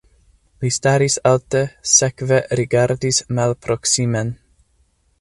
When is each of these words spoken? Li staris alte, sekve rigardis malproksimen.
Li 0.63 0.71
staris 0.77 1.17
alte, 1.33 1.61
sekve 1.97 2.41
rigardis 2.63 3.23
malproksimen. 3.41 4.37